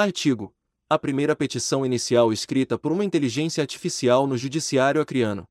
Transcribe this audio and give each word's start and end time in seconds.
Artigo. 0.00 0.54
A 0.88 0.96
primeira 0.96 1.34
petição 1.34 1.84
inicial 1.84 2.32
escrita 2.32 2.78
por 2.78 2.92
uma 2.92 3.04
inteligência 3.04 3.60
artificial 3.60 4.28
no 4.28 4.38
Judiciário 4.38 5.00
Acreano. 5.00 5.44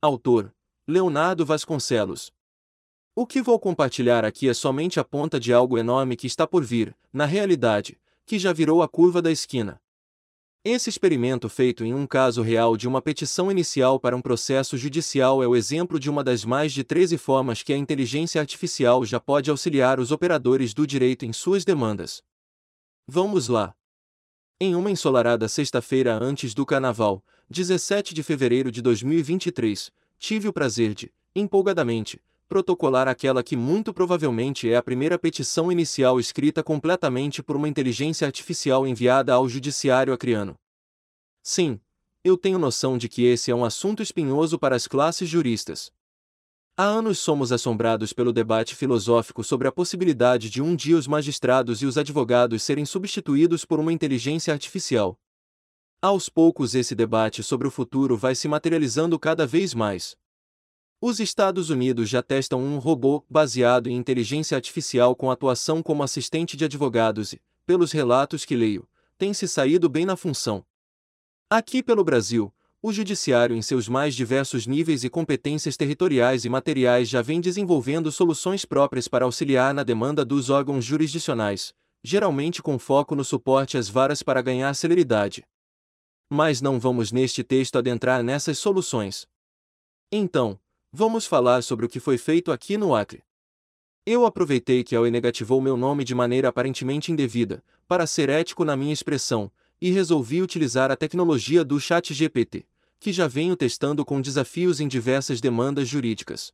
Autor: 0.00 0.54
Leonardo 0.86 1.44
Vasconcelos. 1.44 2.32
O 3.14 3.26
que 3.26 3.42
vou 3.42 3.60
compartilhar 3.60 4.24
aqui 4.24 4.48
é 4.48 4.54
somente 4.54 4.98
a 4.98 5.04
ponta 5.04 5.38
de 5.38 5.52
algo 5.52 5.76
enorme 5.76 6.16
que 6.16 6.26
está 6.26 6.46
por 6.46 6.64
vir, 6.64 6.96
na 7.12 7.26
realidade, 7.26 8.00
que 8.24 8.38
já 8.38 8.54
virou 8.54 8.82
a 8.82 8.88
curva 8.88 9.20
da 9.20 9.30
esquina. 9.30 9.78
Esse 10.64 10.88
experimento 10.88 11.46
feito 11.50 11.84
em 11.84 11.92
um 11.92 12.06
caso 12.06 12.40
real 12.40 12.74
de 12.74 12.88
uma 12.88 13.02
petição 13.02 13.50
inicial 13.50 14.00
para 14.00 14.16
um 14.16 14.22
processo 14.22 14.78
judicial 14.78 15.42
é 15.42 15.46
o 15.46 15.54
exemplo 15.54 16.00
de 16.00 16.08
uma 16.08 16.24
das 16.24 16.42
mais 16.42 16.72
de 16.72 16.82
13 16.82 17.18
formas 17.18 17.62
que 17.62 17.74
a 17.74 17.76
inteligência 17.76 18.40
artificial 18.40 19.04
já 19.04 19.20
pode 19.20 19.50
auxiliar 19.50 20.00
os 20.00 20.10
operadores 20.10 20.72
do 20.72 20.86
direito 20.86 21.26
em 21.26 21.34
suas 21.34 21.66
demandas. 21.66 22.22
Vamos 23.10 23.48
lá. 23.48 23.74
Em 24.60 24.74
uma 24.74 24.90
ensolarada 24.90 25.48
sexta-feira 25.48 26.22
antes 26.22 26.52
do 26.52 26.66
Carnaval, 26.66 27.24
17 27.48 28.12
de 28.12 28.22
fevereiro 28.22 28.70
de 28.70 28.82
2023, 28.82 29.90
tive 30.18 30.46
o 30.46 30.52
prazer 30.52 30.92
de, 30.92 31.10
empolgadamente, 31.34 32.20
protocolar 32.46 33.08
aquela 33.08 33.42
que 33.42 33.56
muito 33.56 33.94
provavelmente 33.94 34.70
é 34.70 34.76
a 34.76 34.82
primeira 34.82 35.18
petição 35.18 35.72
inicial 35.72 36.20
escrita 36.20 36.62
completamente 36.62 37.42
por 37.42 37.56
uma 37.56 37.66
inteligência 37.66 38.26
artificial 38.26 38.86
enviada 38.86 39.32
ao 39.32 39.48
judiciário 39.48 40.12
acriano. 40.12 40.54
Sim, 41.42 41.80
eu 42.22 42.36
tenho 42.36 42.58
noção 42.58 42.98
de 42.98 43.08
que 43.08 43.24
esse 43.24 43.50
é 43.50 43.54
um 43.54 43.64
assunto 43.64 44.02
espinhoso 44.02 44.58
para 44.58 44.76
as 44.76 44.86
classes 44.86 45.26
juristas. 45.26 45.90
Há 46.80 46.84
anos 46.84 47.18
somos 47.18 47.50
assombrados 47.50 48.12
pelo 48.12 48.32
debate 48.32 48.76
filosófico 48.76 49.42
sobre 49.42 49.66
a 49.66 49.72
possibilidade 49.72 50.48
de 50.48 50.62
um 50.62 50.76
dia 50.76 50.96
os 50.96 51.08
magistrados 51.08 51.82
e 51.82 51.86
os 51.86 51.98
advogados 51.98 52.62
serem 52.62 52.84
substituídos 52.84 53.64
por 53.64 53.80
uma 53.80 53.92
inteligência 53.92 54.52
artificial. 54.52 55.18
Aos 56.00 56.28
poucos, 56.28 56.76
esse 56.76 56.94
debate 56.94 57.42
sobre 57.42 57.66
o 57.66 57.70
futuro 57.72 58.16
vai 58.16 58.36
se 58.36 58.46
materializando 58.46 59.18
cada 59.18 59.44
vez 59.44 59.74
mais. 59.74 60.16
Os 61.00 61.18
Estados 61.18 61.68
Unidos 61.68 62.08
já 62.08 62.22
testam 62.22 62.62
um 62.62 62.78
robô 62.78 63.24
baseado 63.28 63.88
em 63.88 63.96
inteligência 63.96 64.56
artificial 64.56 65.16
com 65.16 65.32
atuação 65.32 65.82
como 65.82 66.04
assistente 66.04 66.56
de 66.56 66.64
advogados 66.64 67.32
e, 67.32 67.40
pelos 67.66 67.90
relatos 67.90 68.44
que 68.44 68.54
leio, 68.54 68.88
tem 69.18 69.34
se 69.34 69.48
saído 69.48 69.88
bem 69.88 70.06
na 70.06 70.14
função. 70.14 70.64
Aqui 71.50 71.82
pelo 71.82 72.04
Brasil, 72.04 72.54
o 72.82 72.92
Judiciário, 72.92 73.56
em 73.56 73.62
seus 73.62 73.88
mais 73.88 74.14
diversos 74.14 74.66
níveis 74.66 75.04
e 75.04 75.10
competências 75.10 75.76
territoriais 75.76 76.44
e 76.44 76.48
materiais, 76.48 77.08
já 77.08 77.20
vem 77.20 77.40
desenvolvendo 77.40 78.10
soluções 78.12 78.64
próprias 78.64 79.08
para 79.08 79.24
auxiliar 79.24 79.74
na 79.74 79.82
demanda 79.82 80.24
dos 80.24 80.50
órgãos 80.50 80.84
jurisdicionais, 80.84 81.74
geralmente 82.02 82.62
com 82.62 82.78
foco 82.78 83.14
no 83.14 83.24
suporte 83.24 83.76
às 83.76 83.88
varas 83.88 84.22
para 84.22 84.42
ganhar 84.42 84.72
celeridade. 84.74 85.44
Mas 86.30 86.60
não 86.60 86.78
vamos 86.78 87.10
neste 87.10 87.42
texto 87.42 87.78
adentrar 87.78 88.22
nessas 88.22 88.58
soluções. 88.58 89.26
Então, 90.12 90.58
Vamos 90.90 91.26
falar 91.26 91.62
sobre 91.62 91.84
o 91.84 91.88
que 91.88 92.00
foi 92.00 92.16
feito 92.16 92.50
aqui 92.50 92.78
no 92.78 92.94
Acre. 92.94 93.22
Eu 94.06 94.24
aproveitei 94.24 94.82
que 94.82 94.96
a 94.96 95.00
OE 95.02 95.10
negativou 95.10 95.60
meu 95.60 95.76
nome 95.76 96.02
de 96.02 96.14
maneira 96.14 96.48
aparentemente 96.48 97.12
indevida, 97.12 97.62
para 97.86 98.06
ser 98.06 98.30
ético 98.30 98.64
na 98.64 98.74
minha 98.74 98.92
expressão, 98.92 99.52
e 99.80 99.90
resolvi 99.90 100.42
utilizar 100.42 100.90
a 100.90 100.96
tecnologia 100.96 101.64
do 101.64 101.78
ChatGPT, 101.80 102.66
que 103.00 103.12
já 103.12 103.28
venho 103.28 103.56
testando 103.56 104.04
com 104.04 104.20
desafios 104.20 104.80
em 104.80 104.88
diversas 104.88 105.40
demandas 105.40 105.88
jurídicas. 105.88 106.52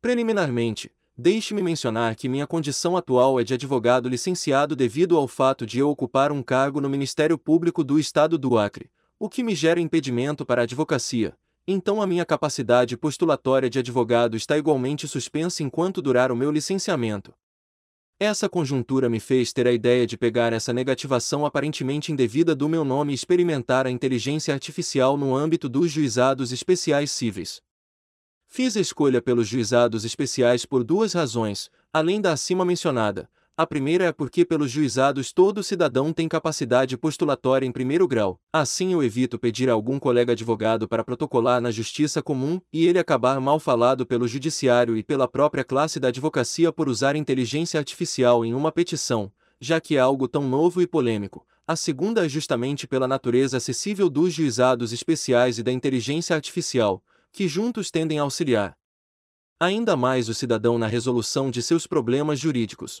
Preliminarmente, 0.00 0.90
deixe-me 1.16 1.62
mencionar 1.62 2.16
que 2.16 2.28
minha 2.28 2.46
condição 2.46 2.96
atual 2.96 3.38
é 3.38 3.44
de 3.44 3.54
advogado 3.54 4.08
licenciado 4.08 4.74
devido 4.74 5.16
ao 5.16 5.28
fato 5.28 5.64
de 5.64 5.78
eu 5.78 5.88
ocupar 5.88 6.32
um 6.32 6.42
cargo 6.42 6.80
no 6.80 6.88
Ministério 6.88 7.38
Público 7.38 7.84
do 7.84 7.98
Estado 7.98 8.36
do 8.36 8.58
Acre, 8.58 8.90
o 9.18 9.28
que 9.28 9.42
me 9.42 9.54
gera 9.54 9.80
impedimento 9.80 10.44
para 10.44 10.62
a 10.62 10.64
advocacia, 10.64 11.36
então 11.66 12.02
a 12.02 12.06
minha 12.06 12.24
capacidade 12.24 12.96
postulatória 12.96 13.70
de 13.70 13.78
advogado 13.78 14.36
está 14.36 14.58
igualmente 14.58 15.06
suspensa 15.06 15.62
enquanto 15.62 16.02
durar 16.02 16.32
o 16.32 16.36
meu 16.36 16.50
licenciamento. 16.50 17.32
Essa 18.24 18.48
conjuntura 18.48 19.08
me 19.08 19.18
fez 19.18 19.52
ter 19.52 19.66
a 19.66 19.72
ideia 19.72 20.06
de 20.06 20.16
pegar 20.16 20.52
essa 20.52 20.72
negativação 20.72 21.44
aparentemente 21.44 22.12
indevida 22.12 22.54
do 22.54 22.68
meu 22.68 22.84
nome 22.84 23.10
e 23.10 23.16
experimentar 23.16 23.84
a 23.84 23.90
inteligência 23.90 24.54
artificial 24.54 25.16
no 25.16 25.34
âmbito 25.34 25.68
dos 25.68 25.90
juizados 25.90 26.52
especiais 26.52 27.10
cíveis. 27.10 27.60
Fiz 28.46 28.76
a 28.76 28.80
escolha 28.80 29.20
pelos 29.20 29.48
juizados 29.48 30.04
especiais 30.04 30.64
por 30.64 30.84
duas 30.84 31.14
razões, 31.14 31.68
além 31.92 32.20
da 32.20 32.30
acima 32.30 32.64
mencionada, 32.64 33.28
a 33.54 33.66
primeira 33.66 34.06
é 34.06 34.12
porque 34.12 34.46
pelos 34.46 34.70
juizados 34.70 35.30
todo 35.30 35.62
cidadão 35.62 36.10
tem 36.10 36.26
capacidade 36.26 36.96
postulatória 36.96 37.66
em 37.66 37.70
primeiro 37.70 38.08
grau. 38.08 38.40
Assim 38.50 38.94
eu 38.94 39.02
evito 39.02 39.38
pedir 39.38 39.68
a 39.68 39.74
algum 39.74 39.98
colega 39.98 40.32
advogado 40.32 40.88
para 40.88 41.04
protocolar 41.04 41.60
na 41.60 41.70
justiça 41.70 42.22
comum 42.22 42.58
e 42.72 42.86
ele 42.86 42.98
acabar 42.98 43.38
mal 43.40 43.60
falado 43.60 44.06
pelo 44.06 44.26
judiciário 44.26 44.96
e 44.96 45.02
pela 45.02 45.28
própria 45.28 45.62
classe 45.62 46.00
da 46.00 46.08
advocacia 46.08 46.72
por 46.72 46.88
usar 46.88 47.14
inteligência 47.14 47.78
artificial 47.78 48.42
em 48.42 48.54
uma 48.54 48.72
petição, 48.72 49.30
já 49.60 49.78
que 49.78 49.96
é 49.96 50.00
algo 50.00 50.26
tão 50.26 50.48
novo 50.48 50.80
e 50.80 50.86
polêmico. 50.86 51.46
A 51.66 51.76
segunda 51.76 52.24
é 52.24 52.28
justamente 52.30 52.88
pela 52.88 53.06
natureza 53.06 53.58
acessível 53.58 54.08
dos 54.08 54.32
juizados 54.32 54.94
especiais 54.94 55.58
e 55.58 55.62
da 55.62 55.70
inteligência 55.70 56.34
artificial, 56.34 57.04
que 57.30 57.46
juntos 57.46 57.90
tendem 57.90 58.18
a 58.18 58.22
auxiliar 58.22 58.76
ainda 59.60 59.96
mais 59.96 60.28
o 60.28 60.34
cidadão 60.34 60.76
na 60.76 60.88
resolução 60.88 61.48
de 61.48 61.62
seus 61.62 61.86
problemas 61.86 62.40
jurídicos. 62.40 63.00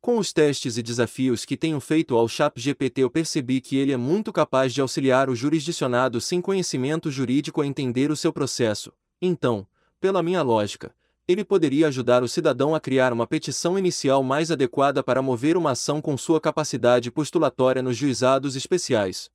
Com 0.00 0.16
os 0.16 0.32
testes 0.32 0.78
e 0.78 0.82
desafios 0.82 1.44
que 1.44 1.58
tenho 1.58 1.78
feito 1.78 2.16
ao 2.16 2.26
ChatGPT 2.26 3.02
eu 3.02 3.10
percebi 3.10 3.60
que 3.60 3.76
ele 3.76 3.92
é 3.92 3.98
muito 3.98 4.32
capaz 4.32 4.72
de 4.72 4.80
auxiliar 4.80 5.28
o 5.28 5.36
jurisdicionado 5.36 6.22
sem 6.22 6.40
conhecimento 6.40 7.10
jurídico 7.10 7.60
a 7.60 7.66
entender 7.66 8.10
o 8.10 8.16
seu 8.16 8.32
processo. 8.32 8.94
Então, 9.20 9.66
pela 10.00 10.22
minha 10.22 10.40
lógica, 10.40 10.94
ele 11.28 11.44
poderia 11.44 11.88
ajudar 11.88 12.22
o 12.22 12.28
cidadão 12.28 12.74
a 12.74 12.80
criar 12.80 13.12
uma 13.12 13.26
petição 13.26 13.78
inicial 13.78 14.22
mais 14.22 14.50
adequada 14.50 15.02
para 15.02 15.20
mover 15.20 15.54
uma 15.54 15.72
ação 15.72 16.00
com 16.00 16.16
sua 16.16 16.40
capacidade 16.40 17.10
postulatória 17.10 17.82
nos 17.82 17.94
juizados 17.94 18.56
especiais. 18.56 19.30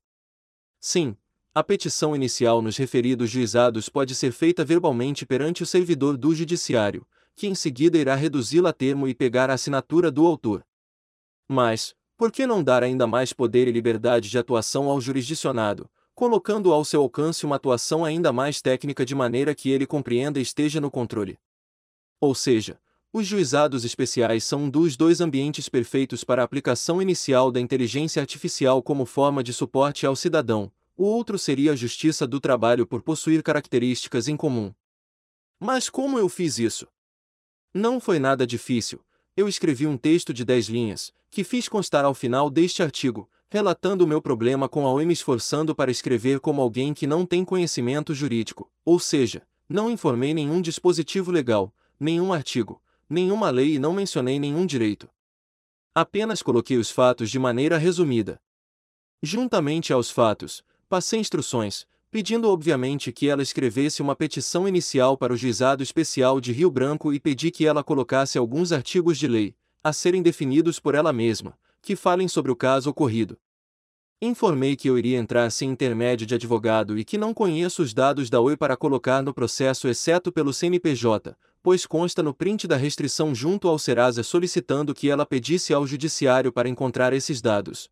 Sim, 0.79 1.15
a 1.53 1.63
petição 1.63 2.15
inicial 2.15 2.59
nos 2.63 2.75
referidos 2.75 3.29
juizados 3.29 3.87
pode 3.87 4.15
ser 4.15 4.31
feita 4.31 4.65
verbalmente 4.65 5.27
perante 5.27 5.61
o 5.61 5.65
servidor 5.65 6.17
do 6.17 6.33
judiciário, 6.33 7.05
que 7.35 7.47
em 7.47 7.55
seguida 7.55 7.97
irá 7.97 8.15
reduzi-la 8.15 8.69
a 8.69 8.73
termo 8.73 9.07
e 9.07 9.13
pegar 9.13 9.49
a 9.49 9.53
assinatura 9.53 10.09
do 10.09 10.25
autor. 10.25 10.65
Mas, 11.47 11.95
por 12.17 12.31
que 12.31 12.47
não 12.47 12.63
dar 12.63 12.81
ainda 12.81 13.05
mais 13.05 13.33
poder 13.33 13.67
e 13.67 13.71
liberdade 13.71 14.29
de 14.29 14.37
atuação 14.37 14.89
ao 14.89 15.01
jurisdicionado, 15.01 15.89
colocando 16.13 16.71
ao 16.71 16.85
seu 16.85 17.01
alcance 17.01 17.45
uma 17.45 17.57
atuação 17.57 18.05
ainda 18.05 18.31
mais 18.31 18.61
técnica 18.61 19.05
de 19.05 19.13
maneira 19.13 19.53
que 19.53 19.69
ele 19.69 19.85
compreenda 19.85 20.39
e 20.39 20.41
esteja 20.41 20.79
no 20.79 20.89
controle? 20.89 21.37
Ou 22.21 22.33
seja, 22.33 22.79
os 23.11 23.27
juizados 23.27 23.83
especiais 23.83 24.43
são 24.43 24.63
um 24.63 24.69
dos 24.69 24.95
dois 24.95 25.21
ambientes 25.21 25.69
perfeitos 25.69 26.23
para 26.23 26.41
a 26.41 26.45
aplicação 26.45 27.01
inicial 27.01 27.51
da 27.51 27.59
inteligência 27.59 28.21
artificial 28.21 28.81
como 28.81 29.05
forma 29.05 29.43
de 29.43 29.53
suporte 29.53 30.05
ao 30.05 30.15
cidadão, 30.15 30.71
o 30.97 31.03
outro 31.03 31.37
seria 31.37 31.73
a 31.73 31.75
justiça 31.75 32.25
do 32.25 32.39
trabalho 32.39 32.87
por 32.87 33.01
possuir 33.01 33.43
características 33.43 34.29
em 34.29 34.37
comum. 34.37 34.73
Mas 35.59 35.89
como 35.89 36.17
eu 36.17 36.29
fiz 36.29 36.57
isso? 36.57 36.87
Não 37.77 37.99
foi 37.99 38.19
nada 38.19 38.47
difícil. 38.47 39.01
Eu 39.35 39.49
escrevi 39.49 39.85
um 39.85 39.97
texto 39.97 40.33
de 40.33 40.45
10 40.45 40.69
linhas, 40.69 41.11
que 41.29 41.43
fiz 41.43 41.67
constar 41.67 42.05
ao 42.05 42.13
final 42.13 42.49
deste 42.49 42.81
artigo, 42.81 43.29
relatando 43.49 44.05
o 44.05 44.07
meu 44.07 44.21
problema 44.21 44.69
com 44.69 44.87
a 44.87 44.93
OE 44.93 45.05
me 45.05 45.11
esforçando 45.11 45.75
para 45.75 45.91
escrever 45.91 46.39
como 46.39 46.61
alguém 46.61 46.93
que 46.93 47.05
não 47.05 47.25
tem 47.25 47.43
conhecimento 47.43 48.13
jurídico, 48.13 48.71
ou 48.85 48.97
seja, 48.97 49.45
não 49.67 49.91
informei 49.91 50.33
nenhum 50.33 50.61
dispositivo 50.61 51.31
legal, 51.31 51.75
nenhum 51.99 52.31
artigo, 52.31 52.81
nenhuma 53.09 53.49
lei 53.49 53.73
e 53.73 53.79
não 53.79 53.91
mencionei 53.91 54.39
nenhum 54.39 54.65
direito. 54.65 55.09
Apenas 55.93 56.41
coloquei 56.41 56.77
os 56.77 56.89
fatos 56.89 57.29
de 57.29 57.37
maneira 57.37 57.77
resumida. 57.77 58.41
Juntamente 59.21 59.91
aos 59.91 60.09
fatos, 60.09 60.63
passei 60.87 61.19
instruções, 61.19 61.85
pedindo 62.15 62.49
obviamente 62.49 63.11
que 63.11 63.27
ela 63.27 63.43
escrevesse 63.43 64.01
uma 64.01 64.15
petição 64.15 64.65
inicial 64.65 65.17
para 65.17 65.33
o 65.33 65.35
Juizado 65.35 65.83
Especial 65.83 66.39
de 66.39 66.53
Rio 66.53 66.71
Branco 66.71 67.11
e 67.11 67.19
pedi 67.19 67.51
que 67.51 67.65
ela 67.65 67.83
colocasse 67.83 68.37
alguns 68.37 68.71
artigos 68.71 69.17
de 69.17 69.27
lei, 69.27 69.53
a 69.83 69.91
serem 69.91 70.21
definidos 70.21 70.79
por 70.79 70.95
ela 70.95 71.11
mesma, 71.11 71.59
que 71.81 71.93
falem 71.93 72.29
sobre 72.29 72.49
o 72.53 72.55
caso 72.55 72.89
ocorrido. 72.89 73.37
Informei 74.21 74.77
que 74.77 74.89
eu 74.89 74.97
iria 74.97 75.17
entrar 75.17 75.51
sem 75.51 75.69
intermédio 75.69 76.25
de 76.25 76.33
advogado 76.33 76.97
e 76.97 77.03
que 77.03 77.17
não 77.17 77.33
conheço 77.33 77.83
os 77.83 77.93
dados 77.93 78.29
da 78.29 78.39
OI 78.39 78.55
para 78.55 78.77
colocar 78.77 79.21
no 79.21 79.33
processo 79.33 79.85
exceto 79.89 80.31
pelo 80.31 80.53
CNPJ, 80.53 81.35
pois 81.61 81.85
consta 81.85 82.23
no 82.23 82.33
print 82.33 82.65
da 82.65 82.77
restrição 82.77 83.35
junto 83.35 83.67
ao 83.67 83.77
Serasa 83.77 84.23
solicitando 84.23 84.93
que 84.93 85.09
ela 85.09 85.25
pedisse 85.25 85.73
ao 85.73 85.85
judiciário 85.85 86.53
para 86.53 86.69
encontrar 86.69 87.11
esses 87.11 87.41
dados. 87.41 87.89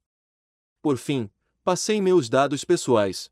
Por 0.81 0.96
fim, 0.96 1.30
passei 1.62 2.02
meus 2.02 2.30
dados 2.30 2.64
pessoais, 2.64 3.30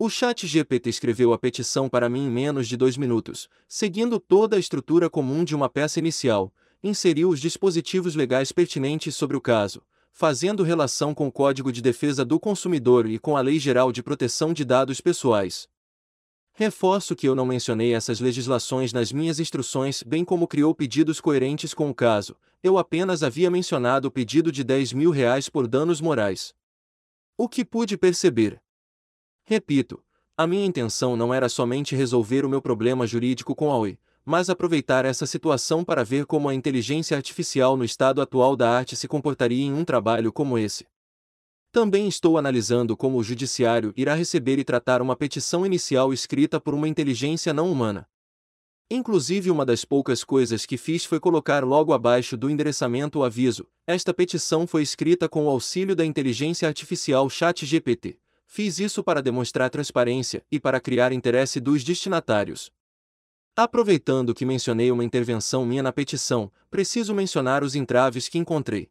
o 0.00 0.08
chat 0.08 0.46
GPT 0.46 0.90
escreveu 0.90 1.32
a 1.32 1.38
petição 1.38 1.88
para 1.88 2.08
mim 2.08 2.26
em 2.26 2.30
menos 2.30 2.68
de 2.68 2.76
dois 2.76 2.96
minutos, 2.96 3.48
seguindo 3.66 4.20
toda 4.20 4.54
a 4.54 4.58
estrutura 4.58 5.10
comum 5.10 5.42
de 5.42 5.56
uma 5.56 5.68
peça 5.68 5.98
inicial, 5.98 6.54
inseriu 6.80 7.28
os 7.30 7.40
dispositivos 7.40 8.14
legais 8.14 8.52
pertinentes 8.52 9.16
sobre 9.16 9.36
o 9.36 9.40
caso, 9.40 9.82
fazendo 10.12 10.62
relação 10.62 11.12
com 11.12 11.26
o 11.26 11.32
Código 11.32 11.72
de 11.72 11.82
Defesa 11.82 12.24
do 12.24 12.38
Consumidor 12.38 13.06
e 13.10 13.18
com 13.18 13.36
a 13.36 13.40
Lei 13.40 13.58
Geral 13.58 13.90
de 13.90 14.00
Proteção 14.00 14.52
de 14.52 14.64
Dados 14.64 15.00
Pessoais. 15.00 15.68
Reforço 16.52 17.16
que 17.16 17.26
eu 17.26 17.34
não 17.34 17.46
mencionei 17.46 17.92
essas 17.92 18.20
legislações 18.20 18.92
nas 18.92 19.10
minhas 19.10 19.40
instruções, 19.40 20.04
bem 20.04 20.24
como 20.24 20.46
criou 20.46 20.72
pedidos 20.76 21.20
coerentes 21.20 21.74
com 21.74 21.90
o 21.90 21.94
caso, 21.94 22.36
eu 22.62 22.78
apenas 22.78 23.24
havia 23.24 23.50
mencionado 23.50 24.06
o 24.06 24.10
pedido 24.12 24.52
de 24.52 24.62
10 24.62 24.92
mil 24.92 25.10
reais 25.10 25.48
por 25.48 25.66
danos 25.66 26.00
morais. 26.00 26.54
O 27.36 27.48
que 27.48 27.64
pude 27.64 27.98
perceber? 27.98 28.60
Repito, 29.50 30.04
a 30.36 30.46
minha 30.46 30.66
intenção 30.66 31.16
não 31.16 31.32
era 31.32 31.48
somente 31.48 31.96
resolver 31.96 32.44
o 32.44 32.50
meu 32.50 32.60
problema 32.60 33.06
jurídico 33.06 33.54
com 33.54 33.70
a 33.70 33.78
OI, 33.78 33.98
mas 34.22 34.50
aproveitar 34.50 35.06
essa 35.06 35.24
situação 35.24 35.82
para 35.82 36.04
ver 36.04 36.26
como 36.26 36.50
a 36.50 36.54
inteligência 36.54 37.16
artificial 37.16 37.74
no 37.74 37.82
estado 37.82 38.20
atual 38.20 38.54
da 38.54 38.70
arte 38.70 38.94
se 38.94 39.08
comportaria 39.08 39.64
em 39.64 39.72
um 39.72 39.86
trabalho 39.86 40.30
como 40.30 40.58
esse. 40.58 40.86
Também 41.72 42.06
estou 42.06 42.36
analisando 42.36 42.94
como 42.94 43.16
o 43.16 43.24
Judiciário 43.24 43.94
irá 43.96 44.12
receber 44.12 44.58
e 44.58 44.64
tratar 44.64 45.00
uma 45.00 45.16
petição 45.16 45.64
inicial 45.64 46.12
escrita 46.12 46.60
por 46.60 46.74
uma 46.74 46.86
inteligência 46.86 47.54
não 47.54 47.72
humana. 47.72 48.06
Inclusive, 48.90 49.50
uma 49.50 49.64
das 49.64 49.82
poucas 49.82 50.22
coisas 50.22 50.66
que 50.66 50.76
fiz 50.76 51.06
foi 51.06 51.18
colocar 51.18 51.64
logo 51.64 51.94
abaixo 51.94 52.36
do 52.36 52.50
endereçamento 52.50 53.20
o 53.20 53.24
aviso: 53.24 53.66
esta 53.86 54.12
petição 54.12 54.66
foi 54.66 54.82
escrita 54.82 55.26
com 55.26 55.46
o 55.46 55.48
auxílio 55.48 55.96
da 55.96 56.04
inteligência 56.04 56.68
artificial 56.68 57.30
ChatGPT. 57.30 58.18
Fiz 58.50 58.80
isso 58.80 59.04
para 59.04 59.22
demonstrar 59.22 59.68
transparência 59.68 60.42
e 60.50 60.58
para 60.58 60.80
criar 60.80 61.12
interesse 61.12 61.60
dos 61.60 61.84
destinatários. 61.84 62.72
Aproveitando 63.54 64.34
que 64.34 64.46
mencionei 64.46 64.90
uma 64.90 65.04
intervenção 65.04 65.66
minha 65.66 65.82
na 65.82 65.92
petição, 65.92 66.50
preciso 66.70 67.14
mencionar 67.14 67.62
os 67.62 67.74
entraves 67.74 68.26
que 68.26 68.38
encontrei. 68.38 68.90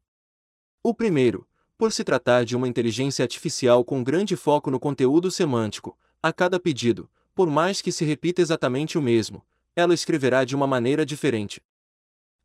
O 0.83 0.93
primeiro, 0.93 1.45
por 1.75 1.91
se 1.91 2.03
tratar 2.03 2.45
de 2.45 2.55
uma 2.55 2.67
inteligência 2.67 3.23
artificial 3.23 3.83
com 3.83 4.03
grande 4.03 4.35
foco 4.35 4.69
no 4.69 4.79
conteúdo 4.79 5.31
semântico, 5.31 5.97
a 6.21 6.31
cada 6.31 6.59
pedido, 6.59 7.09
por 7.33 7.49
mais 7.49 7.81
que 7.81 7.91
se 7.91 8.05
repita 8.05 8.41
exatamente 8.41 8.95
o 8.95 9.01
mesmo, 9.01 9.43
ela 9.75 9.93
escreverá 9.93 10.45
de 10.45 10.55
uma 10.55 10.67
maneira 10.67 11.05
diferente. 11.05 11.61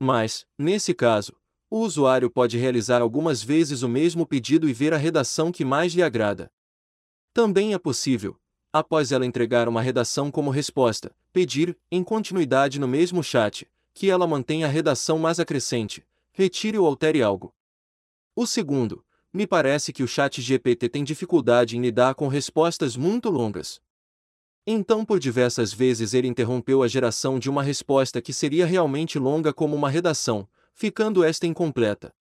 Mas, 0.00 0.46
nesse 0.58 0.94
caso, 0.94 1.34
o 1.68 1.80
usuário 1.80 2.30
pode 2.30 2.56
realizar 2.56 3.02
algumas 3.02 3.42
vezes 3.42 3.82
o 3.82 3.88
mesmo 3.88 4.26
pedido 4.26 4.68
e 4.68 4.72
ver 4.72 4.94
a 4.94 4.98
redação 4.98 5.52
que 5.52 5.64
mais 5.64 5.92
lhe 5.92 6.02
agrada. 6.02 6.50
Também 7.32 7.72
é 7.72 7.78
possível, 7.78 8.38
após 8.72 9.10
ela 9.10 9.24
entregar 9.24 9.68
uma 9.68 9.80
redação 9.80 10.30
como 10.30 10.50
resposta, 10.50 11.14
pedir, 11.32 11.76
em 11.90 12.04
continuidade 12.04 12.78
no 12.78 12.86
mesmo 12.86 13.22
chat, 13.22 13.66
que 13.94 14.10
ela 14.10 14.26
mantenha 14.26 14.66
a 14.66 14.70
redação 14.70 15.18
mais 15.18 15.40
acrescente, 15.40 16.06
retire 16.32 16.78
ou 16.78 16.86
altere 16.86 17.22
algo. 17.22 17.54
O 18.36 18.46
segundo, 18.46 19.04
me 19.32 19.46
parece 19.46 19.92
que 19.92 20.02
o 20.02 20.08
chat 20.08 20.42
GPT 20.42 20.90
tem 20.90 21.02
dificuldade 21.02 21.76
em 21.76 21.80
lidar 21.80 22.14
com 22.14 22.28
respostas 22.28 22.96
muito 22.96 23.30
longas. 23.30 23.80
Então, 24.66 25.04
por 25.04 25.18
diversas 25.18 25.72
vezes 25.72 26.12
ele 26.14 26.28
interrompeu 26.28 26.82
a 26.82 26.88
geração 26.88 27.38
de 27.38 27.50
uma 27.50 27.62
resposta 27.62 28.20
que 28.20 28.32
seria 28.32 28.66
realmente 28.66 29.18
longa 29.18 29.52
como 29.52 29.74
uma 29.74 29.88
redação, 29.88 30.46
ficando 30.74 31.24
esta 31.24 31.46
incompleta. 31.46 32.14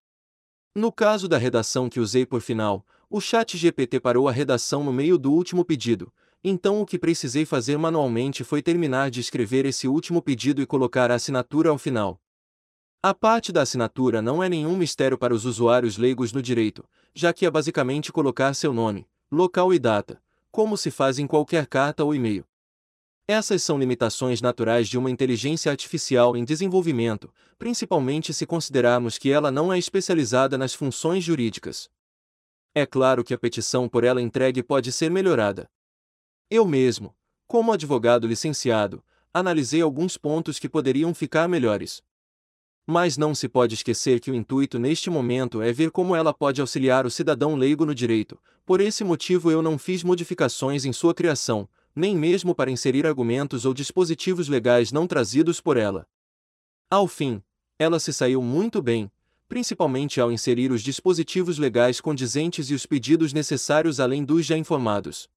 No 0.73 0.91
caso 0.91 1.27
da 1.27 1.37
redação 1.37 1.89
que 1.89 1.99
usei 1.99 2.25
por 2.25 2.41
final, 2.41 2.85
o 3.11 3.19
chat 3.19 3.57
GPT 3.57 3.99
parou 3.99 4.29
a 4.29 4.31
redação 4.31 4.85
no 4.85 4.93
meio 4.93 5.17
do 5.17 5.33
último 5.33 5.65
pedido, 5.65 6.11
então 6.41 6.81
o 6.81 6.85
que 6.85 6.97
precisei 6.97 7.45
fazer 7.45 7.77
manualmente 7.77 8.41
foi 8.41 8.61
terminar 8.61 9.11
de 9.11 9.19
escrever 9.19 9.65
esse 9.65 9.85
último 9.85 10.21
pedido 10.21 10.61
e 10.61 10.65
colocar 10.65 11.11
a 11.11 11.15
assinatura 11.15 11.69
ao 11.69 11.77
final. 11.77 12.21
A 13.03 13.13
parte 13.13 13.51
da 13.51 13.63
assinatura 13.63 14.21
não 14.21 14.41
é 14.41 14.47
nenhum 14.47 14.77
mistério 14.77 15.17
para 15.17 15.33
os 15.33 15.43
usuários 15.43 15.97
leigos 15.97 16.31
no 16.31 16.41
direito, 16.41 16.85
já 17.13 17.33
que 17.33 17.45
é 17.45 17.51
basicamente 17.51 18.13
colocar 18.13 18.53
seu 18.53 18.71
nome, 18.71 19.05
local 19.29 19.73
e 19.73 19.79
data, 19.79 20.21
como 20.49 20.77
se 20.77 20.89
faz 20.89 21.19
em 21.19 21.27
qualquer 21.27 21.67
carta 21.67 22.05
ou 22.05 22.15
e-mail. 22.15 22.45
Essas 23.27 23.61
são 23.61 23.77
limitações 23.77 24.41
naturais 24.41 24.87
de 24.87 24.97
uma 24.97 25.11
inteligência 25.11 25.69
artificial 25.69 26.37
em 26.37 26.45
desenvolvimento, 26.45 27.29
principalmente 27.59 28.33
se 28.33 28.45
considerarmos 28.45 29.17
que 29.17 29.29
ela 29.29 29.51
não 29.51 29.71
é 29.71 29.77
especializada 29.77 30.57
nas 30.57 30.73
funções 30.73 31.25
jurídicas. 31.25 31.89
É 32.73 32.85
claro 32.85 33.23
que 33.23 33.33
a 33.33 33.37
petição 33.37 33.89
por 33.89 34.03
ela 34.03 34.21
entregue 34.21 34.63
pode 34.63 34.91
ser 34.91 35.11
melhorada. 35.11 35.69
Eu 36.49 36.65
mesmo, 36.65 37.13
como 37.45 37.73
advogado 37.73 38.25
licenciado, 38.25 39.03
analisei 39.33 39.81
alguns 39.81 40.17
pontos 40.17 40.57
que 40.57 40.69
poderiam 40.69 41.13
ficar 41.13 41.49
melhores. 41.49 42.01
Mas 42.87 43.17
não 43.17 43.35
se 43.35 43.49
pode 43.49 43.75
esquecer 43.75 44.21
que 44.21 44.31
o 44.31 44.35
intuito 44.35 44.79
neste 44.79 45.09
momento 45.09 45.61
é 45.61 45.73
ver 45.73 45.91
como 45.91 46.15
ela 46.15 46.33
pode 46.33 46.61
auxiliar 46.61 47.05
o 47.05 47.11
cidadão 47.11 47.55
leigo 47.55 47.85
no 47.85 47.93
direito, 47.93 48.39
por 48.65 48.79
esse 48.79 49.03
motivo 49.03 49.51
eu 49.51 49.61
não 49.61 49.77
fiz 49.77 50.01
modificações 50.01 50.85
em 50.85 50.93
sua 50.93 51.13
criação, 51.13 51.67
nem 51.93 52.15
mesmo 52.15 52.55
para 52.55 52.71
inserir 52.71 53.05
argumentos 53.05 53.65
ou 53.65 53.73
dispositivos 53.73 54.47
legais 54.47 54.93
não 54.93 55.05
trazidos 55.05 55.59
por 55.59 55.75
ela. 55.75 56.07
Ao 56.89 57.05
fim, 57.05 57.43
ela 57.77 57.99
se 57.99 58.13
saiu 58.13 58.41
muito 58.41 58.81
bem, 58.81 59.11
principalmente 59.51 60.21
ao 60.21 60.31
inserir 60.31 60.71
os 60.71 60.81
dispositivos 60.81 61.57
legais 61.57 61.99
condizentes 61.99 62.69
e 62.69 62.73
os 62.73 62.85
pedidos 62.85 63.33
necessários 63.33 63.99
além 63.99 64.23
dos 64.23 64.45
já 64.45 64.57
informados. 64.57 65.27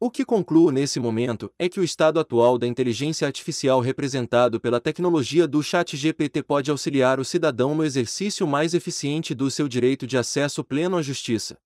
O 0.00 0.10
que 0.10 0.24
concluo 0.24 0.72
nesse 0.72 0.98
momento 0.98 1.48
é 1.56 1.68
que 1.68 1.78
o 1.78 1.84
estado 1.84 2.18
atual 2.18 2.58
da 2.58 2.66
inteligência 2.66 3.28
artificial 3.28 3.78
representado 3.78 4.58
pela 4.58 4.80
tecnologia 4.80 5.46
do 5.46 5.62
ChatGPT 5.62 6.42
pode 6.42 6.68
auxiliar 6.68 7.20
o 7.20 7.24
cidadão 7.24 7.76
no 7.76 7.84
exercício 7.84 8.44
mais 8.44 8.74
eficiente 8.74 9.36
do 9.36 9.48
seu 9.52 9.68
direito 9.68 10.04
de 10.04 10.18
acesso 10.18 10.64
pleno 10.64 10.96
à 10.96 11.02
justiça. 11.02 11.56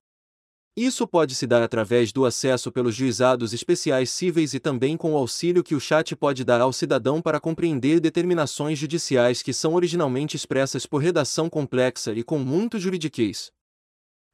Isso 0.75 1.07
pode 1.07 1.35
se 1.35 1.47
dar 1.47 1.63
através 1.63 2.15
do 2.15 2.25
acesso 2.25 2.73
pelos 2.73 2.95
juizados 2.95 3.53
especiais 3.53 4.11
cíveis 4.11 4.55
e 4.55 4.59
também 4.59 4.97
com 4.97 5.13
o 5.13 5.17
auxílio 5.19 5.63
que 5.63 5.75
o 5.75 5.81
chat 5.81 6.17
pode 6.17 6.45
dar 6.45 6.63
ao 6.63 6.73
cidadão 6.73 7.21
para 7.21 7.39
compreender 7.39 8.01
determinações 8.01 8.79
judiciais 8.79 9.43
que 9.43 9.53
são 9.53 9.75
originalmente 9.75 10.35
expressas 10.35 10.87
por 10.87 11.03
redação 11.03 11.51
complexa 11.51 12.15
e 12.15 12.23
com 12.23 12.39
muito 12.39 12.79
juridiquês. 12.79 13.53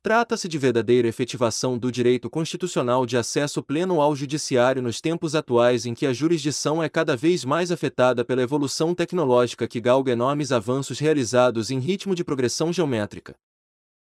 Trata-se 0.01 0.47
de 0.47 0.57
verdadeira 0.59 1.09
efetivação 1.09 1.77
do 1.77 1.91
direito 1.91 2.31
constitucional 2.31 3.05
de 3.05 3.17
acesso 3.17 3.61
pleno 3.61 4.01
ao 4.01 4.15
judiciário 4.15 4.81
nos 4.81 5.01
tempos 5.01 5.35
atuais 5.35 5.87
em 5.87 5.93
que 5.93 6.07
a 6.07 6.13
jurisdição 6.13 6.81
é 6.81 6.89
cada 6.89 7.17
vez 7.17 7.45
mais 7.45 7.73
afetada 7.73 8.25
pela 8.25 8.43
evolução 8.43 8.95
tecnológica 8.95 9.67
que 9.67 9.81
galga 9.81 10.13
enormes 10.13 10.53
avanços 10.53 11.01
realizados 11.01 11.73
em 11.73 11.81
ritmo 11.81 12.15
de 12.15 12.23
progressão 12.23 12.73
geométrica. 12.73 13.35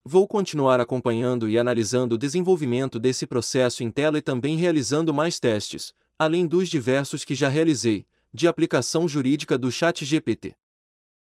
Vou 0.06 0.28
continuar 0.28 0.80
acompanhando 0.80 1.48
e 1.48 1.58
analisando 1.58 2.14
o 2.14 2.18
desenvolvimento 2.18 2.98
desse 2.98 3.26
processo 3.26 3.82
em 3.82 3.90
tela 3.90 4.18
e 4.18 4.22
também 4.22 4.54
realizando 4.54 5.14
mais 5.14 5.40
testes, 5.40 5.94
além 6.18 6.46
dos 6.46 6.68
diversos 6.68 7.24
que 7.24 7.34
já 7.34 7.48
realizei, 7.48 8.06
de 8.30 8.46
aplicação 8.46 9.08
jurídica 9.08 9.56
do 9.56 9.72
ChatGPT. 9.72 10.54